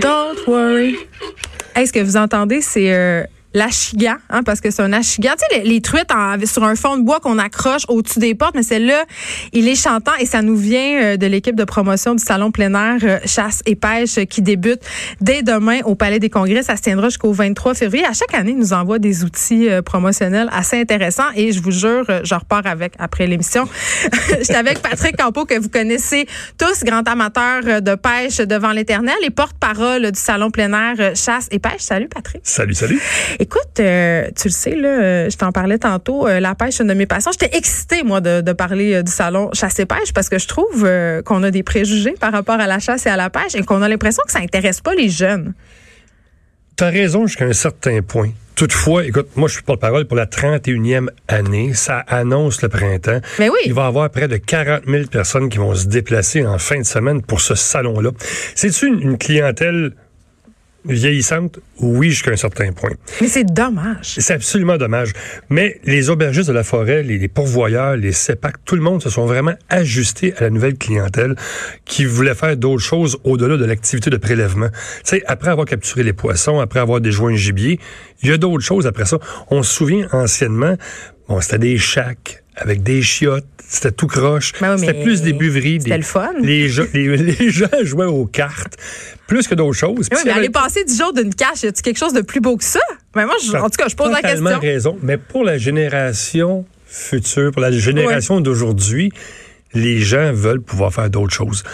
[0.00, 0.96] Don't worry.
[1.76, 3.22] Est-ce que vous entendez, c'est euh,
[3.56, 5.30] l'achigan, hein, parce que c'est un achigan.
[5.38, 6.12] Tu sais, les, truites
[6.44, 9.04] sur un fond de bois qu'on accroche au-dessus des portes, mais celle-là,
[9.52, 12.66] il est chantant et ça nous vient euh, de l'équipe de promotion du Salon plein
[13.02, 14.82] euh, chasse et pêche qui débute
[15.22, 16.62] dès demain au Palais des Congrès.
[16.62, 18.04] Ça se tiendra jusqu'au 23 février.
[18.04, 21.70] À chaque année, ils nous envoie des outils euh, promotionnels assez intéressants et je vous
[21.70, 23.66] jure, je repars avec après l'émission.
[24.38, 26.26] J'étais avec Patrick Campo que vous connaissez
[26.58, 30.66] tous, grand amateur de pêche devant l'éternel et porte-parole du Salon plein
[31.14, 31.80] chasse et pêche.
[31.80, 32.42] Salut Patrick.
[32.44, 33.00] Salut, salut.
[33.46, 36.82] Écoute, euh, tu le sais, là, euh, je t'en parlais tantôt, euh, la pêche, c'est
[36.82, 37.30] une de mes passions.
[37.30, 40.48] J'étais excitée, moi, de, de parler euh, du salon chasse et pêche parce que je
[40.48, 40.84] trouve
[41.24, 43.82] qu'on a des préjugés par rapport à la chasse et à la pêche et qu'on
[43.82, 45.54] a l'impression que ça intéresse pas les jeunes.
[46.74, 48.30] T'as raison jusqu'à un certain point.
[48.56, 51.72] Toutefois, écoute, moi, je suis porte-parole pour la 31e année.
[51.72, 53.20] Ça annonce le printemps.
[53.38, 53.58] Mais oui.
[53.64, 56.80] Il va y avoir près de 40 000 personnes qui vont se déplacer en fin
[56.80, 58.10] de semaine pour ce salon-là.
[58.56, 59.92] C'est-tu une, une clientèle
[60.88, 61.58] vieillissante?
[61.80, 62.90] Oui, jusqu'à un certain point.
[63.20, 64.16] Mais c'est dommage.
[64.18, 65.12] C'est absolument dommage.
[65.50, 69.10] Mais les aubergistes de la forêt, les, les pourvoyeurs, les CEPAC, tout le monde se
[69.10, 71.34] sont vraiment ajustés à la nouvelle clientèle
[71.84, 74.68] qui voulait faire d'autres choses au-delà de l'activité de prélèvement.
[74.68, 77.78] Tu sais, après avoir capturé les poissons, après avoir déjoué un gibier,
[78.22, 79.18] il y a d'autres choses après ça.
[79.50, 80.76] On se souvient anciennement,
[81.28, 84.52] bon, c'était des chacs avec des chiottes, c'était tout croche.
[84.62, 85.78] Ben oui, c'était plus des buveries.
[85.80, 86.30] c'était des- le fun.
[86.42, 88.76] Les, gens- les, les gens jouaient aux cartes,
[89.26, 89.94] plus que d'autres choses.
[89.98, 92.40] Oui, Puis mais aller passer du jour d'une cache, y a-t-il quelque chose de plus
[92.40, 92.80] beau que ça?
[93.14, 94.58] Mais moi, je- en tout cas, je pose la question.
[94.60, 94.98] raison.
[95.02, 99.10] Mais pour la génération future, pour la génération d'aujourd'hui,
[99.74, 101.64] les gens veulent pouvoir faire d'autres choses.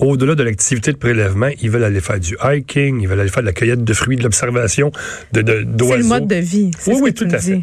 [0.00, 3.42] Au-delà de l'activité de prélèvement, ils veulent aller faire du hiking, ils veulent aller faire
[3.42, 4.90] de la cueillette de fruits, de l'observation,
[5.32, 5.92] de, de, d'oiseaux.
[5.94, 6.70] C'est le mode de vie.
[6.86, 7.60] Oui, oui, tout à fait.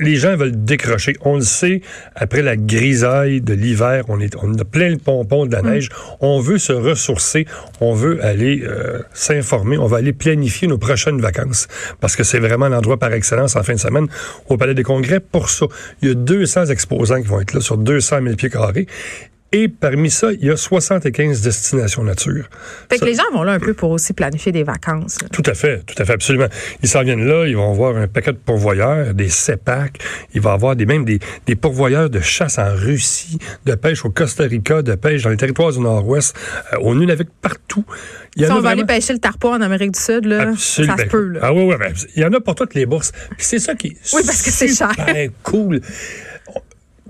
[0.00, 1.14] Les gens veulent décrocher.
[1.22, 1.80] On le sait,
[2.14, 5.66] après la grisaille de l'hiver, on, est, on a plein le pompon de la Mm.
[5.70, 5.88] neige.
[6.20, 7.46] On veut se ressourcer.
[7.80, 9.78] On veut aller euh, s'informer.
[9.78, 11.68] On va aller planifier nos prochaines vacances.
[12.00, 14.06] Parce que c'est vraiment l'endroit par excellence en fin de semaine
[14.48, 15.66] au Palais des Congrès pour ça.
[16.02, 18.86] Il y a 200 exposants qui vont être là sur 200 000 pieds carrés.
[19.56, 22.46] Et parmi ça, il y a 75 destinations nature.
[22.90, 25.22] Fait que les gens vont là un peu pour aussi planifier des vacances.
[25.22, 25.28] là.
[25.32, 26.48] tout à fait, tout à fait, absolument.
[26.82, 29.98] Ils s'en viennent là, ils vont voir un paquet de pourvoyeurs, des CEPAC,
[30.34, 34.04] il va y avoir des, même des, des pourvoyeurs de chasse en Russie, de pêche
[34.04, 36.36] au Costa Rica, de pêche dans les territoires du Nord-Ouest,
[36.74, 37.86] euh, nous navigue partout.
[38.36, 40.96] Il y Si on va aller pêcher le tarpon en Amérique du Sud, là, Absolument.
[40.98, 41.28] ça se peut.
[41.28, 41.40] Là.
[41.42, 43.12] Ah oui, oui, ben, il y en a pour toutes les bourses.
[43.38, 44.92] C'est ça qui est Oui, parce que c'est cher.
[45.42, 45.80] cool.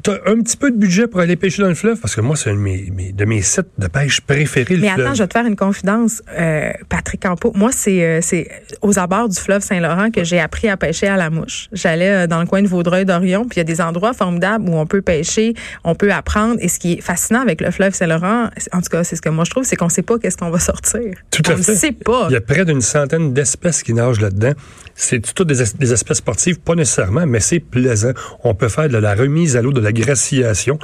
[0.07, 2.37] T'as un petit peu de budget pour aller pêcher dans le fleuve, parce que moi,
[2.37, 5.07] c'est un de mes, mes- de mes sites de pêche préférés, le Mais fleuve.
[5.07, 7.53] attends, je vais te faire une confidence, euh, Patrick Campo.
[7.55, 8.49] Moi, c'est euh, c'est
[8.83, 11.69] aux abords du fleuve Saint-Laurent que j'ai appris à pêcher à la mouche.
[11.73, 14.75] J'allais euh, dans le coin de Vaudreuil-Dorion, puis il y a des endroits formidables où
[14.77, 16.57] on peut pêcher, on peut apprendre.
[16.61, 19.29] Et ce qui est fascinant avec le fleuve Saint-Laurent, en tout cas, c'est ce que
[19.29, 21.01] moi je trouve, c'est qu'on sait pas qu'est-ce qu'on va sortir.
[21.31, 21.73] Tout à on fait.
[21.73, 22.27] ne sait pas.
[22.31, 24.53] Il y a près d'une centaine d'espèces qui nagent là-dedans.
[24.95, 28.13] C'est toutes des, es- des espèces sportives, pas nécessairement, mais c'est plaisant.
[28.45, 30.79] On peut faire de la remise à l'eau, de la graciation.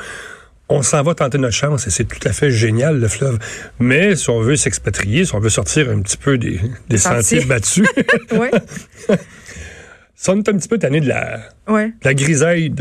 [0.68, 3.38] On s'en va tenter notre chance et c'est tout à fait génial, le fleuve.
[3.78, 7.44] Mais si on veut s'expatrier, si on veut sortir un petit peu des, des Sentiers.
[7.44, 7.86] battus,
[8.32, 8.48] Oui,
[10.14, 12.72] si on est un petit peu tanné de la, la grisaille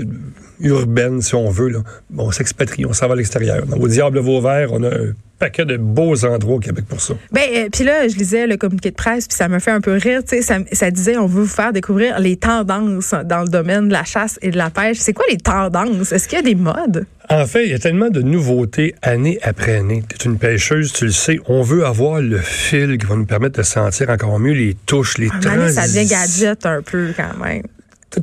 [0.60, 3.64] urbaine, si on veut, là, bon, on s'expatrie, on s'en va à l'extérieur.
[3.80, 7.16] Au Diable Vauvert, on a un paquet de beaux endroits au Québec pour ça.
[7.32, 9.82] Ben, euh, puis là, je lisais le communiqué de presse, puis ça me fait un
[9.82, 10.22] peu rire.
[10.26, 14.04] Ça, ça disait, on veut vous faire découvrir les tendances dans le domaine de la
[14.04, 14.98] chasse et de la pêche.
[15.00, 16.12] C'est quoi les tendances?
[16.12, 17.08] Est-ce qu'il y a des modes?
[17.30, 20.04] En fait, il y a tellement de nouveautés année après année.
[20.20, 21.40] Tu es une pêcheuse, tu le sais.
[21.48, 25.18] On veut avoir le fil qui va nous permettre de sentir encore mieux les touches,
[25.18, 26.50] les donné, ça devient transitions.
[26.50, 27.64] gadget un peu quand même.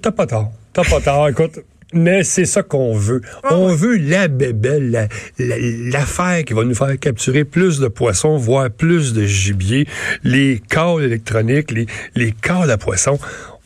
[0.00, 0.52] T'as pas tort.
[0.72, 1.28] T'as pas tort.
[1.28, 1.60] Écoute.
[1.94, 3.22] Mais c'est ça qu'on veut.
[3.42, 7.88] Ah On veut la bébelle, la- la- l'affaire qui va nous faire capturer plus de
[7.88, 9.88] poissons, voire plus de gibier,
[10.22, 13.18] les câbles électroniques, les, les câbles à poissons.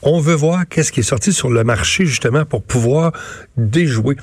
[0.03, 3.13] On veut voir qu'est-ce qui est sorti sur le marché justement pour pouvoir
[3.57, 4.17] déjouer.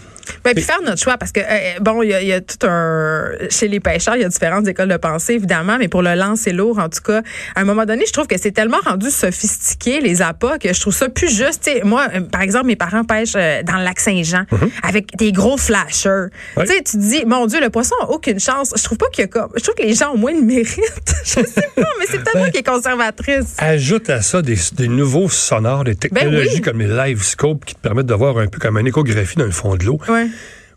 [0.43, 2.41] Ben, puis faire notre choix, parce que, euh, bon, il y, a- il y a
[2.41, 3.29] tout un.
[3.49, 6.51] Chez les pêcheurs, il y a différentes écoles de pensée, évidemment, mais pour le lancer
[6.51, 7.21] lourd, en tout cas,
[7.55, 10.79] à un moment donné, je trouve que c'est tellement rendu sophistiqué, les appâts, que je
[10.79, 11.69] trouve ça plus juste.
[11.83, 14.43] Moi, euh, par exemple, mes parents pêchent euh, dans le lac Saint-Jean
[14.83, 16.27] avec des gros flashers.
[16.57, 16.65] Ouais.
[16.65, 18.73] Tu sais, tu dis, mon Dieu, le poisson a aucune chance.
[18.75, 19.49] Je trouve pas qu'il y a comme.
[19.55, 20.75] Je trouve que les gens ont moins le mérite.
[21.23, 23.55] je sais pas, mais c'est peut-être moi qui est conservatrice.
[23.57, 26.61] Ajoute à ça des, des nouveaux sonores, des technologies Ben oui.
[26.61, 29.45] comme les live scopes qui te permettent de voir un peu comme une échographie dans
[29.45, 29.99] le fond de l'eau.
[30.09, 30.18] Ouais.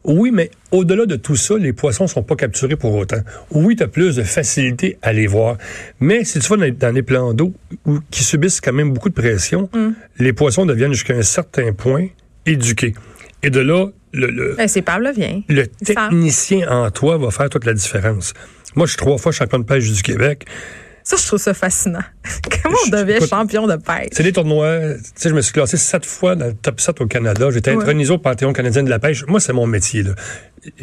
[0.04, 3.20] Oui, mais au-delà de tout ça, les poissons sont pas capturés pour autant.
[3.52, 5.58] Oui, tu as plus de facilité à les voir.
[6.00, 7.54] Mais si tu vas dans les, plans d'eau
[8.10, 9.90] qui subissent quand même beaucoup de pression, Mm.
[10.18, 12.08] les poissons deviennent jusqu'à un certain point
[12.46, 12.94] éduqués.
[13.44, 15.42] Et de là, le, le, c'est pavlovien.
[15.48, 18.34] le technicien en toi va faire toute la différence.
[18.74, 20.46] Moi, je suis trois fois champion de pêche du Québec.
[21.04, 22.00] Ça, je trouve ça fascinant.
[22.62, 24.08] Comment on devient Écoute, champion de pêche?
[24.12, 24.78] C'est des tournois.
[24.94, 27.48] Tu sais, je me suis classé sept fois dans le top 7 au Canada.
[27.54, 27.76] Été Ouais.
[27.82, 29.24] intronisé au Panthéon canadien de la pêche.
[29.26, 30.04] Moi, c'est mon métier.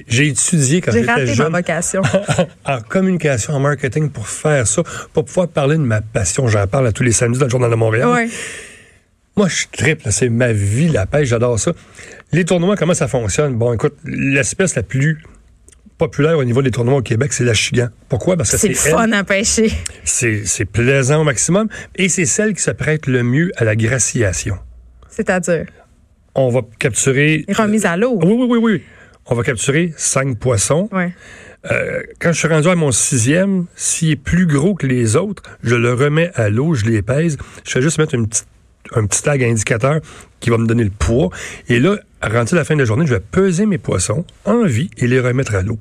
[0.07, 2.01] J'ai étudié quand J'ai j'étais raté ma jeune vocation.
[2.65, 4.83] en communication, en marketing pour faire ça,
[5.13, 6.47] pour pouvoir parler de ma passion.
[6.49, 8.09] J'en parle à tous les samedis dans le Journal de Montréal.
[8.09, 8.29] ouais.
[9.37, 10.01] Moi, je triple.
[10.05, 10.11] là.
[10.11, 11.29] C'est ma vie, la pêche.
[11.29, 11.71] J'adore ça.
[12.33, 13.55] Les tournois, comment ça fonctionne?
[13.55, 15.23] Bon, écoute, l'espèce la plus
[15.99, 17.89] populaire au niveau des tournois au Québec, c'est la chigan.
[18.07, 18.35] Pourquoi?
[18.37, 19.71] Parce que C'est fun à pêcher.
[20.03, 24.57] C'est plaisant au maximum et c'est celle qui se prête le mieux à la graciation.
[25.09, 25.65] C'est-à-dire,
[26.33, 27.43] On va capturer.
[27.47, 28.17] les remises à l'eau.
[28.23, 28.83] Oui, oui, oui, oui.
[29.27, 30.89] On va capturer cinq poissons.
[30.91, 31.13] Ouais.
[31.69, 35.43] Euh, quand je suis rendu à mon sixième, s'il est plus gros que les autres,
[35.61, 37.37] je le remets à l'eau, je les pèse.
[37.65, 38.47] Je fais juste mettre une petite,
[38.95, 39.99] un petit tag indicateur
[40.39, 41.29] qui va me donner le poids.
[41.67, 44.63] Et là, rendu à la fin de la journée, je vais peser mes poissons en
[44.63, 45.79] vie et les remettre à l'eau.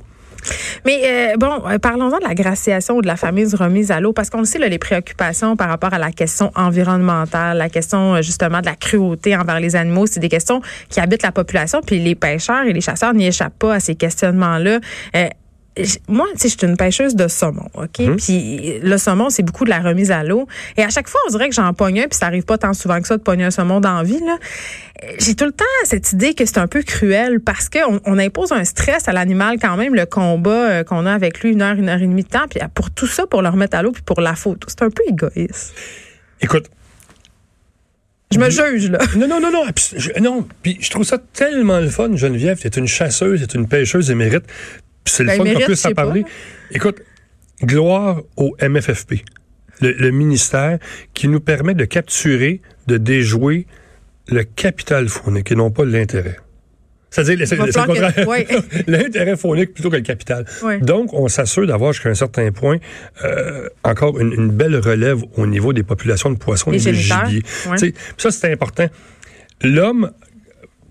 [0.85, 4.13] Mais euh, bon, euh, parlons-en de la graciation ou de la fameuse remise à l'eau,
[4.13, 8.15] parce qu'on le sait, là, les préoccupations par rapport à la question environnementale, la question
[8.15, 11.81] euh, justement de la cruauté envers les animaux, c'est des questions qui habitent la population,
[11.85, 14.81] puis les pêcheurs et les chasseurs n'y échappent pas à ces questionnements-là.
[16.09, 18.17] Moi, tu sais, je suis une pêcheuse de saumon, OK?
[18.17, 20.47] Puis le saumon, c'est beaucoup de la remise à l'eau.
[20.77, 22.75] Et à chaque fois, on dirait que j'en pogne un, puis ça arrive pas tant
[22.75, 24.37] souvent que ça de pogner un saumon dans la vie, là.
[25.21, 28.51] J'ai tout le temps cette idée que c'est un peu cruel parce qu'on on impose
[28.51, 31.77] un stress à l'animal quand même, le combat euh, qu'on a avec lui une heure,
[31.77, 33.93] une heure et demie de temps, puis pour tout ça, pour le remettre à l'eau,
[33.93, 34.67] puis pour la photo.
[34.69, 35.75] C'est un peu égoïste.
[36.41, 36.69] Écoute,
[38.33, 38.99] Je me juge, là.
[39.17, 39.65] Non, non, non, non.
[39.97, 40.47] je- non.
[40.63, 42.59] Puis je trouve ça tellement le fun, Geneviève.
[42.59, 44.45] Tu es une chasseuse, tu es une pêcheuse émérite.
[45.09, 46.05] Puis c'est le Ben, fun qu'on puisse en pas.
[46.05, 46.25] parler.
[46.71, 47.03] Écoute,
[47.63, 49.25] gloire au MFFP,
[49.81, 50.79] le, le ministère
[51.15, 53.67] qui nous permet de capturer, de déjouer
[54.29, 56.37] le capital faunique et non pas l'intérêt.
[57.11, 58.13] C'est-à-dire, c'est le contraire.
[58.87, 60.45] l'intérêt faunique plutôt que le capital.
[60.83, 62.77] Donc, on s'assure d'avoir jusqu'à un certain point
[63.25, 67.43] euh, encore une, une belle relève au niveau des populations de poissons et de gibier.
[68.19, 68.87] ça, c'est important.
[69.63, 70.13] L'homme,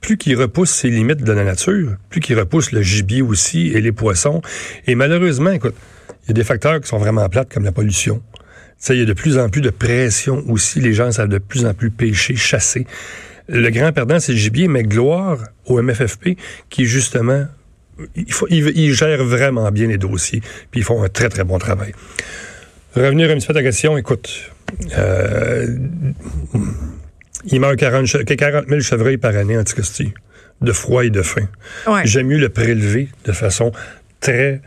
[0.02, 3.82] plus qu'il repousse ses limites de la nature, plus qu'il repousse le gibier aussi et
[3.82, 4.42] les poissons.
[4.86, 5.76] Et malheureusement, écoute,
[6.24, 8.22] il y a des facteurs qui sont vraiment plates comme la pollution.
[8.84, 10.80] Tu il y a de plus en plus de pression aussi.
[10.80, 12.86] Les gens savent de plus en plus pêcher, chasser.
[13.48, 16.38] Le grand perdant, c'est le gibier, mais gloire au MFFP
[16.70, 17.46] qui, justement,
[18.16, 21.94] il, faut, gère vraiment bien les dossiers, puis ils font un très, très bon travail.
[22.96, 24.52] Revenir un petit peu à ta question, écoute,
[24.98, 25.78] euh,
[27.52, 30.14] il meurt 40, che- 40 000 chevreuils par année en Anticosti,
[30.62, 31.48] de froid et de faim.
[31.88, 32.02] Ouais.
[32.06, 33.72] J'aime mieux le prélever de façon
[34.20, 34.62] très,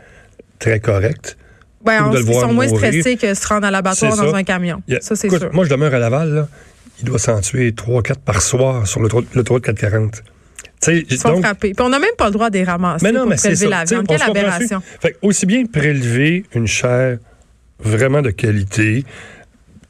[0.59, 1.37] très correcte.
[1.85, 2.77] Ouais, on- le ils sont moins mourir.
[2.89, 4.37] stressés que se rendre à l'abattoir dans ça.
[4.37, 4.81] un camion.
[5.01, 5.49] Ça, c'est sûr.
[5.53, 6.47] Moi, je demeure à Laval, là.
[6.99, 10.21] Il doit s'en tuer 3-4 par soir sur l'autoroute l'autoroute 440.
[10.21, 10.21] Tu
[10.81, 11.73] sais, Ils sont donc, frappés.
[11.75, 13.55] Puis on n'a même pas le droit de les ramasser mais non, pour mais prélever
[13.55, 13.69] ça.
[13.69, 14.07] la viande.
[14.07, 14.81] Quelle aberration.
[14.99, 17.17] Fait aussi bien prélever une chair
[17.79, 19.03] vraiment de qualité,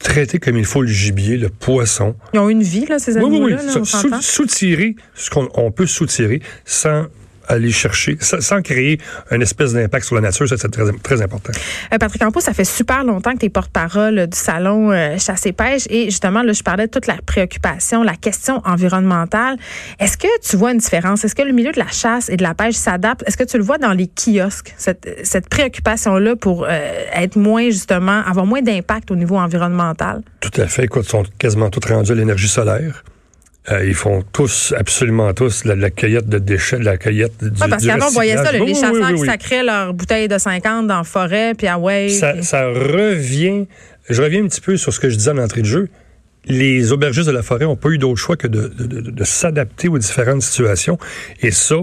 [0.01, 2.15] traiter comme il faut le gibier, le poisson.
[2.33, 3.57] Ils ont une vie, là, ces Oui, oui, animaux-là.
[3.59, 3.65] oui.
[3.67, 4.21] là, Sou- on s'entend?
[4.21, 7.05] sou- Soutirer ce qu'on on peut soutirer sans
[7.53, 8.99] aller chercher, sans, créer
[9.29, 11.51] un espèce d'impact sur la nature, ça c'est très, très important.
[11.93, 15.17] Euh, Patrick Campos, ça fait super longtemps que tu es porte-parole euh, du salon euh,
[15.17, 19.57] Chasse et Pêche et justement, là, je parlais de toute la préoccupation, la question environnementale.
[19.99, 21.23] Est-ce que tu vois une différence?
[21.25, 23.23] Est-ce que le milieu de la chasse et de la pêche s'adapte?
[23.27, 26.67] Est-ce que tu le vois dans les kiosques, cette, cette préoccupation-là pour euh,
[27.13, 30.21] être moins, justement, avoir moins d'impact au niveau environnemental?
[30.39, 30.85] Tout à fait.
[30.85, 33.03] Écoute, ils sont quasiment tous rendus à l'énergie solaire.
[33.69, 37.67] Euh, ils font tous, absolument tous, la, la cueillette de déchets, la cueillette du, Ouais,
[37.69, 40.37] parce qu'avant, on voyait ça, là, les oui, chasseurs oui, qui sacraient leurs bouteilles de
[40.39, 42.09] 50 dans la forêt, puis ah ouais.
[42.09, 43.67] ça, puis- ça revient.
[44.09, 45.89] Je reviens un petit peu sur ce que je disais en entrée de jeu.
[46.45, 49.23] Les aubergistes de la forêt n'ont pas eu d'autre choix que de, de- de- de
[49.23, 50.97] s'adapter aux différentes situations.
[51.43, 51.75] Et ça,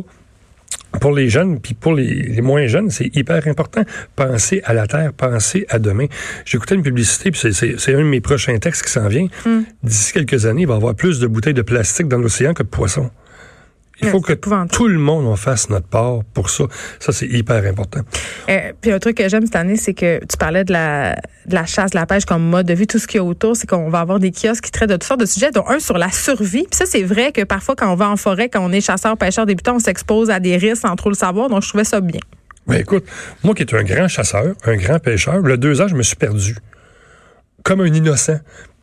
[1.01, 3.83] pour les jeunes, puis pour les, les moins jeunes, c'est hyper important.
[4.17, 6.07] Penser à la terre, penser à demain.
[6.45, 9.29] J'écoutais une publicité, puis c'est- c'est c'est un de mes prochains textes qui s'en vient.
[9.47, 9.61] Hmm.
[9.83, 12.63] D'ici quelques années, il va y avoir plus de bouteilles de plastique dans l'océan que
[12.63, 13.11] de poissons.
[14.01, 16.65] Il faut que tout le monde en fasse notre part pour ça.
[17.01, 18.01] Ça, c'est hyper important.
[18.49, 21.55] Euh, puis un truc que j'aime cette année, c'est que tu parlais de la, de
[21.55, 23.57] la chasse, de la pêche comme mode de vie, tout ce qu'il y a autour,
[23.57, 25.81] c'est qu'on va avoir des kiosques qui traitent de toutes sortes de sujets, dont un
[25.81, 26.65] sur la survie.
[26.71, 29.17] Puis ça, c'est vrai que parfois, quand on va en forêt, quand on est chasseur,
[29.17, 31.49] pêcheur, débutant, on s'expose à des risques sans trop le savoir.
[31.49, 32.21] Donc, je trouvais ça bien.
[32.69, 33.05] Ben écoute,
[33.43, 36.17] moi qui est un grand chasseur, un grand pêcheur, le deux ans, je me suis
[36.17, 36.55] perdu.
[37.65, 38.41] Comme un innocent.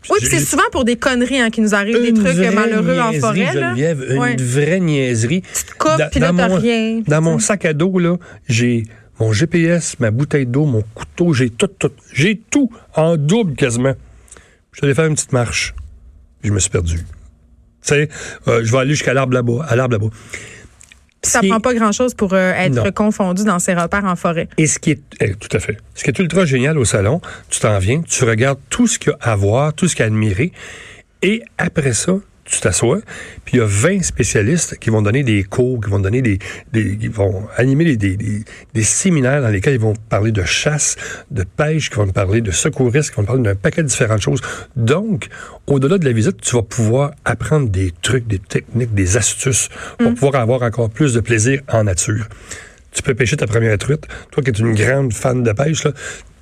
[0.10, 3.12] Oui, puis c'est souvent pour des conneries hein, qui nous arrivent, des trucs malheureux en
[3.20, 3.54] forêt.
[3.60, 3.74] Là.
[4.32, 5.42] Une vraie niaiserie.
[5.42, 7.02] Tu te coupes, Dans- puis là, dans mon- rien.
[7.08, 8.84] Dans mon sac à dos, là, j'ai
[9.20, 11.92] mon GPS, ma bouteille d'eau, mon couteau, j'ai tout, tout.
[12.14, 13.94] J'ai tout en double quasiment.
[14.72, 15.74] Je suis allé faire une petite marche.
[16.44, 16.98] Je me suis perdu.
[16.98, 17.04] Tu
[17.82, 18.10] sais,
[18.48, 20.10] euh, je vais aller jusqu'à l'arbre là-bas, à l'arbre là-bas.
[21.26, 22.92] Ça prend pas grand-chose pour euh, être Non.
[22.92, 24.48] confondu dans ses repères en forêt.
[24.58, 25.78] Et ce qui est eh, tout à fait.
[25.94, 29.12] Ce qui est ultra génial au salon, tu t'en viens, tu regardes tout ce qu'il
[29.12, 30.52] y a à voir, tout ce qu'il y a à admirer,
[31.22, 32.14] et après ça,
[32.46, 33.00] tu t'assois,
[33.44, 36.38] puis il y a 20 spécialistes qui vont donner des cours, qui vont donner des,
[36.72, 40.96] des qui vont animer des, des, des- séminaires dans lesquels ils vont parler de chasse,
[41.32, 44.42] de pêche, qui vont parler de secouristes, qui vont parler d'un paquet de différentes choses.
[44.76, 45.28] Donc,
[45.66, 50.14] au-delà de la visite, tu vas pouvoir apprendre des trucs, des techniques, des astuces pour
[50.14, 52.28] pouvoir avoir encore plus de plaisir en nature.
[52.92, 54.06] Tu peux pêcher ta première truite.
[54.32, 55.92] Toi qui es une grande fan de pêche, là,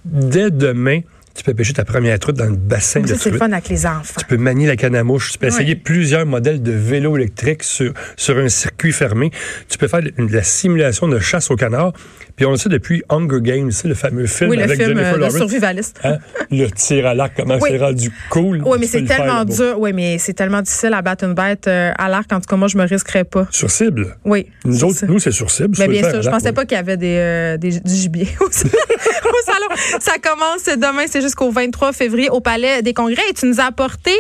[0.06, 1.00] dès demain,
[1.36, 3.44] tu peux pêcher ta première truite dans le bassin de Ça, c'est le truite.
[3.44, 4.20] fun avec les enfants.
[4.20, 5.32] Tu peux manier la canne à mouche.
[5.32, 9.32] Tu peux essayer plusieurs modèles de vélos électriques sur, sur un circuit fermé.
[9.68, 11.94] Tu peux faire de, de la simulation de chasse au canard.
[12.36, 14.90] Puis on le sait depuis Hunger Games, c'est le fameux film Oui, le avec film
[14.90, 15.38] Jennifer euh, de Lawrence.
[15.38, 16.00] survivaliste.
[16.04, 16.18] Hein?
[16.52, 17.70] Le tir à l'arc, comment Oui.
[17.72, 18.62] c'est rendu cool.
[18.66, 19.76] Oui, mais c'est le tellement dur.
[19.80, 22.32] Oui, mais c'est tellement difficile à battre une bête euh, à l'arc.
[22.34, 23.48] En tout cas, moi, je me risquerais pas.
[23.52, 24.18] Sur cible?
[24.26, 24.48] Oui.
[24.66, 25.06] Nous c'est autres, ça.
[25.08, 25.76] nous, c'est sur cible.
[25.80, 28.28] Mais le bien sûr, je pensais pas qu'il y avait des, euh, des- du gibier
[28.40, 29.68] au salon.
[30.00, 33.24] Ça commence demain, c'est jusqu'au 23 février au Palais des Congrès.
[33.30, 34.12] Et tu nous as apporté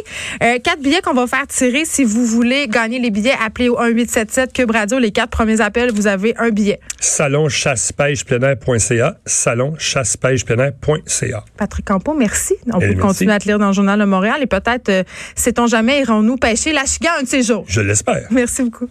[0.41, 1.83] euh, quatre billets qu'on va faire tirer.
[1.85, 4.97] Si vous voulez gagner les billets, appelez au 1877 Cube Radio.
[4.97, 6.79] Les quatre premiers appels, vous avez un billet.
[6.99, 9.17] Salon chasse pêche pleinair.ca.
[9.25, 11.43] Salon chasse pêche pleinair.ca.
[11.57, 12.55] Patrick Campo, merci.
[12.71, 12.99] On Eh, peut merci.
[13.01, 15.03] continuer à te lire dans le Journal de Montréal et peut-être, euh,
[15.35, 17.65] sait-on jamais, irons-nous pêcher la chiga un de ces jours?
[17.67, 18.27] Je l'espère.
[18.31, 18.87] Merci beaucoup.